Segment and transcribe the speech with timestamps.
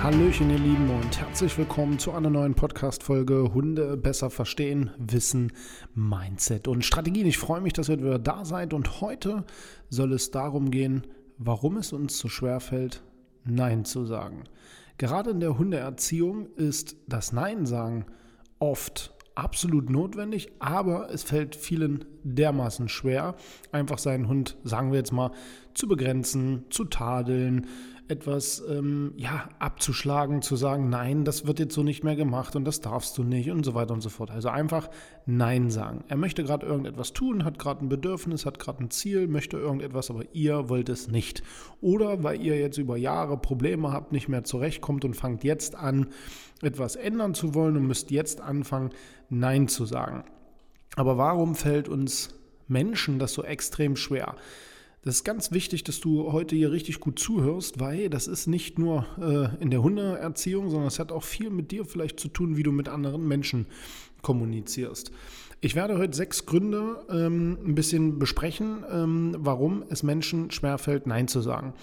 [0.00, 5.52] Hallöchen, ihr Lieben, und herzlich willkommen zu einer neuen Podcast-Folge Hunde besser verstehen, Wissen,
[5.92, 7.26] Mindset und Strategien.
[7.26, 9.44] Ich freue mich, dass ihr wieder da seid und heute
[9.88, 11.04] soll es darum gehen,
[11.36, 13.02] warum es uns so schwer fällt,
[13.44, 14.44] Nein zu sagen.
[14.98, 18.06] Gerade in der Hundeerziehung ist das Nein sagen
[18.60, 23.36] oft absolut notwendig, aber es fällt vielen dermaßen schwer,
[23.70, 25.30] einfach seinen Hund, sagen wir jetzt mal,
[25.74, 27.66] zu begrenzen, zu tadeln,
[28.08, 32.64] etwas ähm, ja, abzuschlagen, zu sagen, nein, das wird jetzt so nicht mehr gemacht und
[32.64, 34.30] das darfst du nicht und so weiter und so fort.
[34.30, 34.88] Also einfach
[35.26, 36.04] Nein sagen.
[36.08, 40.10] Er möchte gerade irgendetwas tun, hat gerade ein Bedürfnis, hat gerade ein Ziel, möchte irgendetwas,
[40.10, 41.42] aber ihr wollt es nicht.
[41.82, 46.06] Oder weil ihr jetzt über Jahre Probleme habt, nicht mehr zurechtkommt und fangt jetzt an,
[46.62, 48.90] etwas ändern zu wollen und müsst jetzt anfangen,
[49.28, 50.24] Nein zu sagen.
[50.96, 52.34] Aber warum fällt uns
[52.66, 54.34] Menschen das so extrem schwer?
[55.02, 58.78] Das ist ganz wichtig, dass du heute hier richtig gut zuhörst, weil das ist nicht
[58.78, 62.56] nur äh, in der Hundeerziehung, sondern es hat auch viel mit dir vielleicht zu tun,
[62.56, 63.66] wie du mit anderen Menschen
[64.22, 65.12] kommunizierst.
[65.60, 71.28] Ich werde heute sechs Gründe ähm, ein bisschen besprechen, ähm, warum es Menschen schwerfällt, Nein
[71.28, 71.74] zu sagen.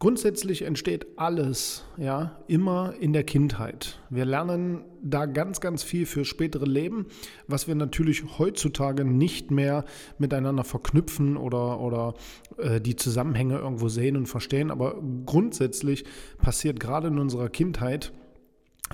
[0.00, 3.98] Grundsätzlich entsteht alles ja immer in der Kindheit.
[4.08, 7.04] Wir lernen da ganz, ganz viel für spätere Leben,
[7.48, 9.84] was wir natürlich heutzutage nicht mehr
[10.16, 12.14] miteinander verknüpfen oder, oder
[12.56, 14.70] äh, die Zusammenhänge irgendwo sehen und verstehen.
[14.70, 14.94] Aber
[15.26, 16.06] grundsätzlich
[16.38, 18.10] passiert gerade in unserer Kindheit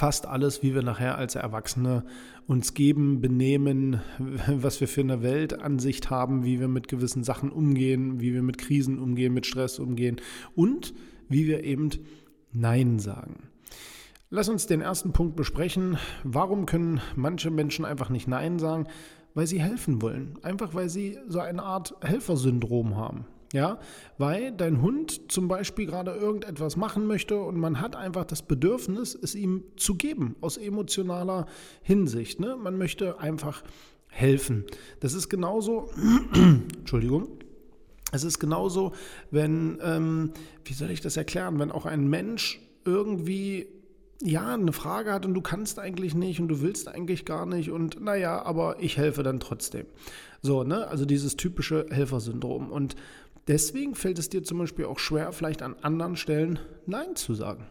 [0.00, 2.04] fast alles, wie wir nachher als Erwachsene
[2.46, 4.00] uns geben, benehmen,
[4.46, 8.56] was wir für eine Weltansicht haben, wie wir mit gewissen Sachen umgehen, wie wir mit
[8.56, 10.16] Krisen umgehen, mit Stress umgehen
[10.54, 10.94] und
[11.28, 11.90] wie wir eben
[12.50, 13.50] Nein sagen.
[14.30, 15.98] Lass uns den ersten Punkt besprechen.
[16.24, 18.86] Warum können manche Menschen einfach nicht Nein sagen?
[19.34, 20.38] Weil sie helfen wollen.
[20.40, 23.26] Einfach weil sie so eine Art Helfersyndrom haben.
[23.52, 23.80] Ja,
[24.16, 29.18] weil dein Hund zum Beispiel gerade irgendetwas machen möchte und man hat einfach das Bedürfnis,
[29.20, 31.46] es ihm zu geben, aus emotionaler
[31.82, 32.38] Hinsicht.
[32.38, 32.56] Ne?
[32.56, 33.64] Man möchte einfach
[34.06, 34.64] helfen.
[35.00, 35.90] Das ist genauso,
[36.78, 37.28] Entschuldigung,
[38.12, 38.92] es ist genauso,
[39.32, 40.32] wenn, ähm,
[40.64, 43.66] wie soll ich das erklären, wenn auch ein Mensch irgendwie
[44.22, 47.70] ja, eine Frage hat und du kannst eigentlich nicht und du willst eigentlich gar nicht
[47.70, 49.86] und naja, aber ich helfe dann trotzdem.
[50.42, 50.88] So, ne?
[50.88, 52.70] Also dieses typische Helfersyndrom.
[52.70, 52.96] Und
[53.50, 57.66] Deswegen fällt es dir zum Beispiel auch schwer, vielleicht an anderen Stellen Nein zu sagen.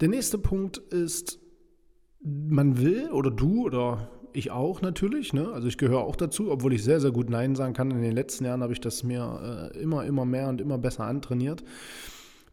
[0.00, 1.38] Der nächste Punkt ist,
[2.20, 5.48] man will oder du oder ich auch natürlich, ne?
[5.54, 7.92] also ich gehöre auch dazu, obwohl ich sehr, sehr gut Nein sagen kann.
[7.92, 11.04] In den letzten Jahren habe ich das mir äh, immer, immer mehr und immer besser
[11.04, 11.64] antrainiert.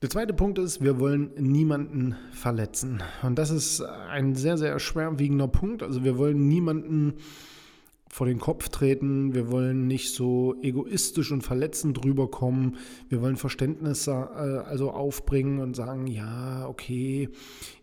[0.02, 3.04] Der zweite Punkt ist, wir wollen niemanden verletzen.
[3.24, 5.84] Und das ist ein sehr, sehr schwerwiegender Punkt.
[5.84, 7.16] Also wir wollen niemanden
[8.12, 12.76] vor den Kopf treten, wir wollen nicht so egoistisch und verletzend rüberkommen,
[13.08, 17.30] wir wollen Verständnis äh, also aufbringen und sagen, ja, okay,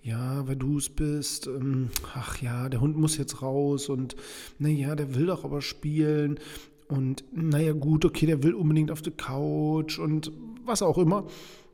[0.03, 4.16] ja, weil du es bist, ähm, ach ja, der Hund muss jetzt raus und
[4.59, 6.39] naja, der will doch aber spielen
[6.89, 10.31] und naja gut, okay, der will unbedingt auf die Couch und
[10.66, 11.25] was auch immer.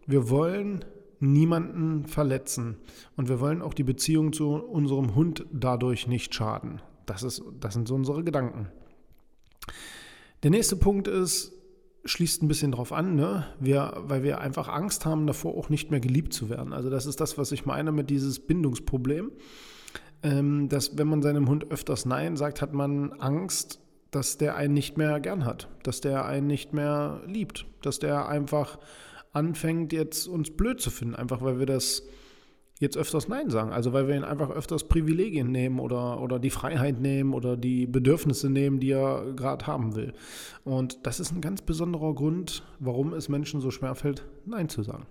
[0.07, 0.85] Wir wollen
[1.19, 2.77] niemanden verletzen
[3.17, 6.81] und wir wollen auch die Beziehung zu unserem Hund dadurch nicht schaden.
[7.07, 8.69] Das, ist, das sind so unsere Gedanken.
[10.43, 11.53] Der nächste Punkt ist,
[12.05, 13.47] schließt ein bisschen drauf an, ne?
[13.61, 16.73] wir, weil wir einfach Angst haben, davor auch nicht mehr geliebt zu werden.
[16.73, 19.33] Also das ist das, was ich meine mit dieses Bindungsproblem,
[20.23, 23.81] ähm, dass wenn man seinem Hund öfters Nein sagt, hat man Angst,
[24.11, 28.29] dass der einen nicht mehr gern hat, dass der einen nicht mehr liebt, dass der
[28.29, 28.79] einfach
[29.33, 32.05] anfängt, jetzt uns blöd zu finden, einfach weil wir das
[32.85, 33.73] jetzt öfters Nein sagen.
[33.73, 37.87] Also weil wir ihn einfach öfters Privilegien nehmen oder, oder die Freiheit nehmen oder die
[37.87, 40.13] Bedürfnisse nehmen, die er gerade haben will.
[40.65, 44.83] Und das ist ein ganz besonderer Grund, warum es Menschen so schwer fällt, Nein zu
[44.83, 45.07] sagen.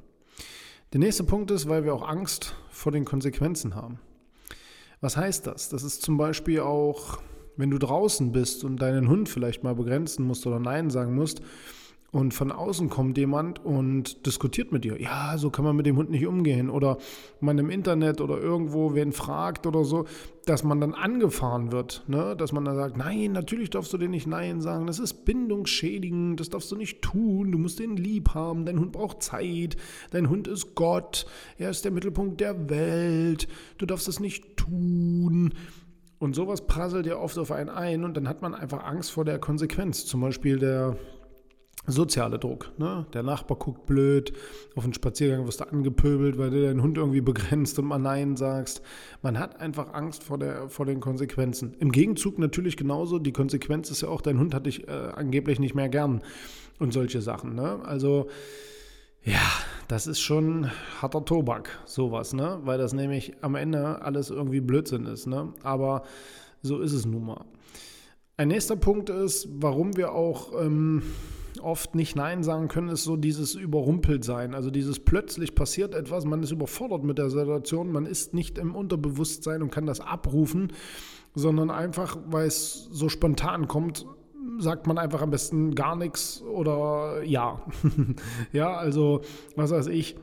[0.94, 4.00] Der nächste Punkt ist, weil wir auch Angst vor den Konsequenzen haben.
[5.02, 5.70] Was heißt das?
[5.70, 7.18] Das ist zum Beispiel auch,
[7.58, 11.42] wenn du draußen bist und deinen Hund vielleicht mal begrenzen musst oder Nein sagen musst
[12.14, 15.02] und von außen kommt jemand und diskutiert mit dir.
[15.02, 16.70] Ja, so kann man mit dem Hund nicht umgehen.
[16.70, 17.00] Oder
[17.40, 20.06] man im Internet oder irgendwo wen fragt oder so,
[20.46, 22.04] dass man dann angefahren wird.
[22.06, 22.36] Ne?
[22.38, 24.86] Dass man dann sagt, nein, natürlich darfst du den nicht Nein sagen.
[24.86, 27.52] Das ist bindungsschädigend, das darfst du nicht tun.
[27.52, 28.68] Du musst den lieb haben.
[28.68, 29.76] Dein Hund braucht Zeit.
[30.12, 31.26] Dein Hund ist Gott.
[31.58, 33.48] Er ist der Mittelpunkt der Welt.
[33.80, 35.56] Du darfst es nicht tun.
[36.20, 39.26] Und sowas prasselt ja oft auf einen ein und dann hat man einfach Angst vor
[39.26, 40.06] der Konsequenz.
[40.06, 40.96] Zum Beispiel der
[41.86, 42.72] soziale Druck.
[42.78, 43.06] Ne?
[43.14, 44.34] Der Nachbar guckt blöd,
[44.76, 48.38] auf den Spaziergang wirst du angepöbelt, weil du deinen Hund irgendwie begrenzt und mal Nein
[48.38, 48.82] sagst.
[49.22, 51.76] Man hat einfach Angst vor, der, vor den Konsequenzen.
[51.80, 55.60] Im Gegenzug natürlich genauso, die Konsequenz ist ja auch, dein Hund hat dich äh, angeblich
[55.60, 56.22] nicht mehr gern
[56.80, 57.56] und solche Sachen.
[57.56, 57.80] Ne?
[57.84, 58.30] Also
[59.22, 59.42] ja,
[59.88, 60.70] das ist schon
[61.02, 62.60] harter Tobak, sowas, ne?
[62.64, 65.28] weil das nämlich am Ende alles irgendwie Blödsinn ist.
[65.28, 65.54] Ne?
[65.64, 66.04] Aber
[66.62, 67.46] so ist es nun mal.
[68.36, 70.54] Ein nächster Punkt ist, warum wir auch...
[70.62, 71.04] Ähm,
[71.62, 74.54] oft nicht Nein sagen können, ist so dieses Überrumpeltsein.
[74.54, 78.76] Also dieses plötzlich passiert etwas, man ist überfordert mit der Situation, man ist nicht im
[78.76, 80.74] Unterbewusstsein und kann das abrufen,
[81.36, 84.06] sondern einfach, weil es so spontan kommt,
[84.60, 87.62] sagt man einfach am besten gar nichts oder ja.
[88.52, 89.22] ja, also
[89.56, 90.16] was weiß ich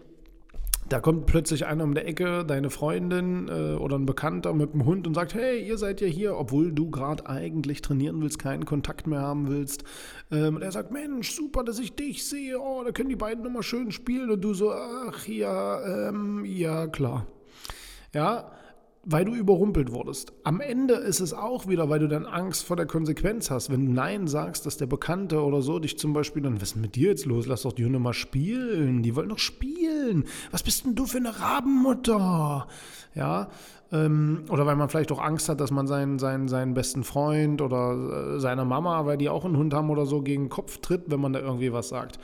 [0.90, 4.84] da kommt plötzlich einer um der Ecke, deine Freundin äh, oder ein Bekannter mit dem
[4.84, 8.64] Hund und sagt, hey, ihr seid ja hier, obwohl du gerade eigentlich trainieren willst, keinen
[8.64, 9.84] Kontakt mehr haben willst.
[10.32, 13.44] Ähm, und er sagt, Mensch, super, dass ich dich sehe, oh, da können die beiden
[13.44, 14.30] nochmal schön spielen.
[14.30, 17.26] Und du so, ach ja, ähm, ja, klar.
[18.12, 18.50] Ja,
[19.02, 20.32] weil du überrumpelt wurdest.
[20.44, 23.70] Am Ende ist es auch wieder, weil du dann Angst vor der Konsequenz hast.
[23.70, 26.76] Wenn du Nein sagst, dass der Bekannte oder so dich zum Beispiel dann, was ist
[26.76, 27.46] mit dir jetzt los?
[27.46, 29.02] Lass doch die Hunde mal spielen.
[29.02, 30.24] Die wollen doch spielen.
[30.50, 32.68] Was bist denn du für eine Rabenmutter?
[33.14, 33.48] Ja,
[33.90, 37.62] ähm, oder weil man vielleicht auch Angst hat, dass man seinen, seinen, seinen besten Freund
[37.62, 40.78] oder äh, seine Mama, weil die auch einen Hund haben oder so, gegen den Kopf
[40.78, 42.18] tritt, wenn man da irgendwie was sagt.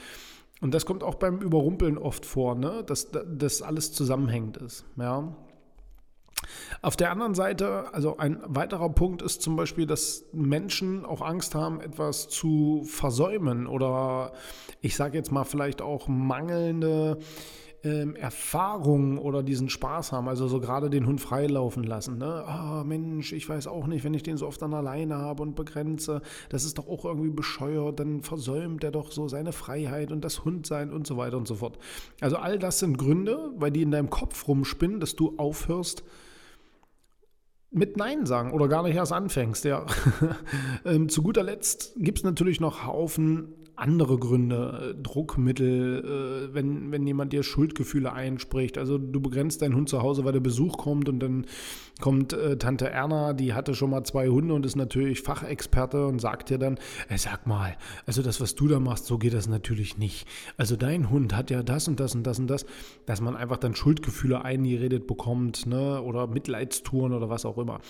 [0.61, 2.82] Und das kommt auch beim Überrumpeln oft vor, ne?
[2.87, 4.84] dass das alles zusammenhängend ist.
[4.96, 5.34] Ja.
[6.82, 11.54] Auf der anderen Seite, also ein weiterer Punkt ist zum Beispiel, dass Menschen auch Angst
[11.54, 14.32] haben, etwas zu versäumen oder
[14.80, 17.18] ich sage jetzt mal vielleicht auch mangelnde
[17.86, 22.18] ähm, Erfahrung oder diesen Spaß haben, also so gerade den Hund freilaufen lassen.
[22.18, 22.44] Ne?
[22.48, 25.54] Oh, Mensch, ich weiß auch nicht, wenn ich den so oft an alleine habe und
[25.54, 30.24] begrenze, das ist doch auch irgendwie bescheuert, dann versäumt er doch so seine Freiheit und
[30.24, 31.78] das Hundsein und so weiter und so fort.
[32.20, 36.02] Also all das sind Gründe, weil die in deinem Kopf rumspinnen, dass du aufhörst,
[37.70, 39.64] mit Nein sagen oder gar nicht erst anfängst.
[39.64, 39.86] Ja.
[40.84, 46.90] ähm, zu guter Letzt gibt es natürlich noch Haufen andere Gründe, äh, Druckmittel, äh, wenn,
[46.90, 48.78] wenn jemand dir Schuldgefühle einspricht.
[48.78, 51.46] Also du begrenzt deinen Hund zu Hause, weil der Besuch kommt und dann
[52.00, 56.20] kommt äh, Tante Erna, die hatte schon mal zwei Hunde und ist natürlich Fachexperte und
[56.20, 56.78] sagt dir dann,
[57.08, 57.76] ey, sag mal,
[58.06, 60.26] also das, was du da machst, so geht das natürlich nicht.
[60.56, 62.67] Also dein Hund hat ja das und das und das und das,
[63.05, 66.00] dass man einfach dann Schuldgefühle eingeredet bekommt ne?
[66.02, 67.81] oder Mitleidstouren oder was auch immer.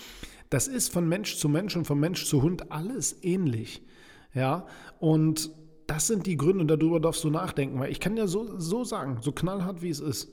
[0.49, 3.81] Das ist von Mensch zu Mensch und von Mensch zu Hund alles ähnlich.
[4.33, 4.67] Ja,
[4.99, 5.51] und
[5.97, 9.17] das sind die Gründe, darüber darfst du nachdenken, weil ich kann ja so, so sagen,
[9.21, 10.31] so knallhart wie es ist.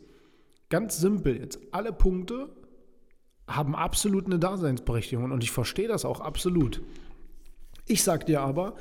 [0.68, 1.58] Ganz simpel jetzt.
[1.72, 2.50] Alle Punkte
[3.48, 6.82] haben absolut eine Daseinsberechtigung und ich verstehe das auch absolut.
[7.86, 8.74] Ich sag dir aber,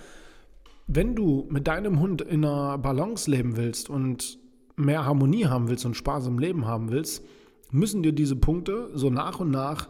[0.85, 4.37] wenn du mit deinem Hund in einer Balance leben willst und
[4.75, 7.23] mehr Harmonie haben willst und Spaß im Leben haben willst,
[7.71, 9.87] müssen dir diese Punkte so nach und nach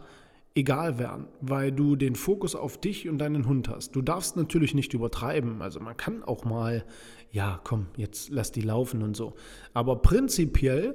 [0.54, 3.96] egal werden, weil du den Fokus auf dich und deinen Hund hast.
[3.96, 5.62] Du darfst natürlich nicht übertreiben.
[5.62, 6.84] Also man kann auch mal,
[7.32, 9.34] ja, komm, jetzt lass die laufen und so.
[9.72, 10.94] Aber prinzipiell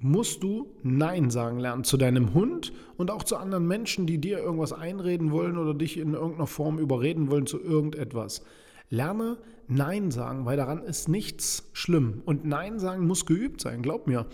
[0.00, 4.38] musst du Nein sagen lernen zu deinem Hund und auch zu anderen Menschen, die dir
[4.38, 8.42] irgendwas einreden wollen oder dich in irgendeiner Form überreden wollen zu irgendetwas.
[8.88, 12.22] Lerne Nein sagen, weil daran ist nichts schlimm.
[12.24, 14.26] Und Nein sagen muss geübt sein, glaub mir.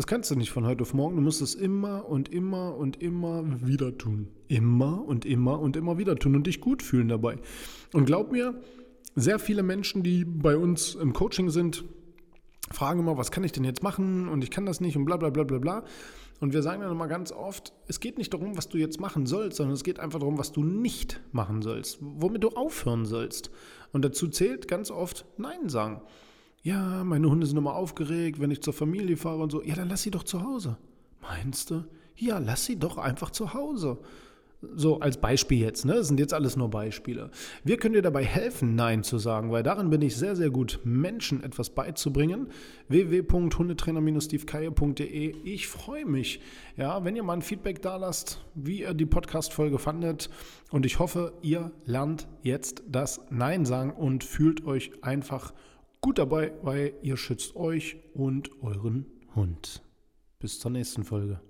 [0.00, 1.16] Das kannst du nicht von heute auf morgen.
[1.16, 4.28] Du musst es immer und immer und immer wieder tun.
[4.48, 7.36] Immer und immer und immer wieder tun und dich gut fühlen dabei.
[7.92, 8.58] Und glaub mir,
[9.14, 11.84] sehr viele Menschen, die bei uns im Coaching sind,
[12.70, 15.18] fragen immer, was kann ich denn jetzt machen und ich kann das nicht und bla
[15.18, 15.84] bla bla bla bla.
[16.40, 19.26] Und wir sagen dann immer ganz oft, es geht nicht darum, was du jetzt machen
[19.26, 23.50] sollst, sondern es geht einfach darum, was du nicht machen sollst, womit du aufhören sollst.
[23.92, 26.00] Und dazu zählt ganz oft Nein sagen.
[26.62, 29.62] Ja, meine Hunde sind immer aufgeregt, wenn ich zur Familie fahre und so.
[29.62, 30.76] Ja, dann lass sie doch zu Hause.
[31.22, 31.84] Meinst du?
[32.16, 33.96] Ja, lass sie doch einfach zu Hause.
[34.74, 35.94] So als Beispiel jetzt, ne?
[35.94, 37.30] Das sind jetzt alles nur Beispiele.
[37.64, 40.80] Wir können dir dabei helfen, Nein zu sagen, weil darin bin ich sehr, sehr gut,
[40.84, 42.48] Menschen etwas beizubringen.
[42.88, 46.42] www.hundetrainer-stevekeier.de Ich freue mich,
[46.76, 50.28] ja, wenn ihr mal ein Feedback da lasst, wie ihr die Podcast-Folge fandet.
[50.70, 55.54] Und ich hoffe, ihr lernt jetzt das Nein sagen und fühlt euch einfach
[56.00, 59.82] gut dabei, weil ihr schützt euch und euren Hund.
[60.38, 61.40] Bis zur nächsten Folge.